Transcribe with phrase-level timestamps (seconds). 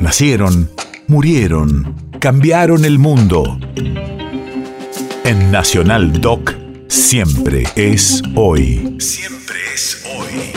[0.00, 0.70] Nacieron,
[1.08, 3.58] murieron, cambiaron el mundo.
[5.24, 6.54] En Nacional Doc,
[6.88, 8.96] siempre es hoy.
[8.98, 10.52] Siempre es hoy.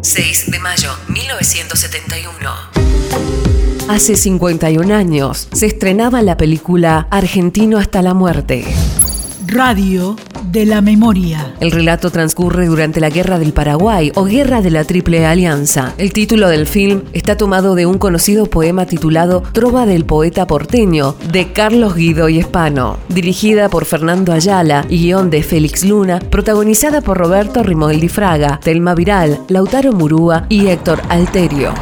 [0.00, 2.50] 6 de mayo 1971.
[3.90, 8.64] Hace 51 años se estrenaba la película Argentino hasta la muerte.
[9.46, 11.54] Radio de la memoria.
[11.60, 15.94] El relato transcurre durante la Guerra del Paraguay o Guerra de la Triple Alianza.
[15.98, 21.14] El título del film está tomado de un conocido poema titulado Trova del poeta porteño
[21.32, 27.00] de Carlos Guido y Espano, dirigida por Fernando Ayala y guion de Félix Luna, protagonizada
[27.00, 31.72] por Roberto Rimoldi Fraga, Telma Viral, Lautaro Murúa y Héctor Alterio.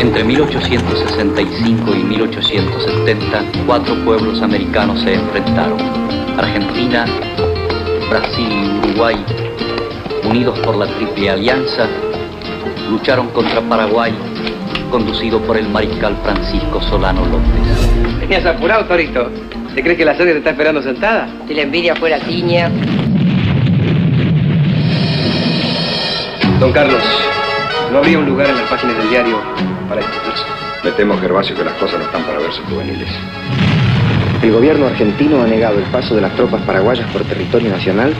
[0.00, 6.09] Entre 1865 y 1870, cuatro pueblos americanos se enfrentaron.
[6.40, 7.04] Argentina,
[8.08, 9.16] Brasil y Uruguay,
[10.24, 11.86] unidos por la Triple Alianza,
[12.88, 14.14] lucharon contra Paraguay,
[14.90, 18.20] conducido por el mariscal Francisco Solano López.
[18.20, 19.30] Venías apurado, Torito.
[19.74, 21.28] ¿Te crees que la serie te está esperando sentada?
[21.46, 22.70] Si la envidia fuera tiña.
[26.58, 27.02] Don Carlos,
[27.92, 29.38] ¿no habría un lugar en las páginas del diario
[29.90, 30.44] para discutirse?
[30.84, 33.10] Me temo, Gervasio, que las cosas no están para verse juveniles.
[34.42, 38.14] El gobierno argentino ha negado el paso de las tropas paraguayas por territorio nacional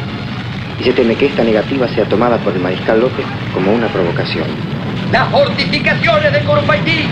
[0.79, 4.45] y se teme que esta negativa sea tomada por el mariscal López como una provocación.
[5.11, 7.07] Las fortificaciones de Corpaití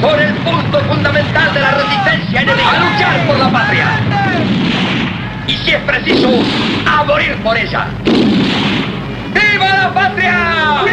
[0.00, 2.70] son el punto fundamental de la resistencia enemiga.
[2.70, 3.86] A luchar por la patria.
[5.46, 6.28] Y si es preciso,
[6.86, 7.86] a morir por ella.
[9.32, 10.84] ¡Viva la patria!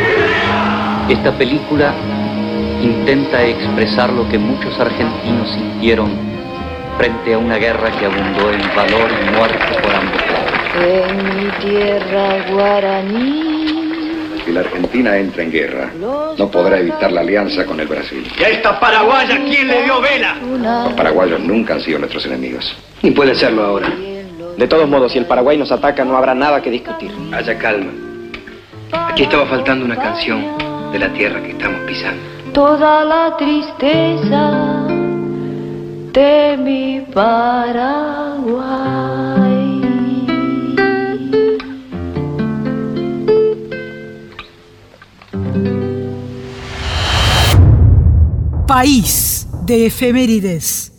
[1.09, 1.93] Esta película
[2.81, 6.34] intenta expresar lo que muchos argentinos sintieron
[6.97, 10.55] frente a una guerra que abundó en valor y muerte por ambos lados.
[10.75, 13.55] En mi tierra guaraní.
[14.45, 15.91] Si la Argentina entra en guerra,
[16.37, 18.25] no podrá evitar la alianza con el Brasil.
[18.39, 20.35] ¿Y a esta paraguaya quién le dio vela?
[20.83, 22.75] Los paraguayos nunca han sido nuestros enemigos.
[23.01, 23.91] Ni puede serlo ahora.
[24.57, 27.11] De todos modos, si el Paraguay nos ataca, no habrá nada que discutir.
[27.33, 27.91] Haya calma.
[28.91, 30.45] Aquí estaba faltando una canción
[30.91, 32.21] de la tierra que estamos pisando.
[32.53, 35.04] Toda la tristeza
[36.15, 37.75] de mi Paraguay.
[48.65, 50.94] País de efemérides.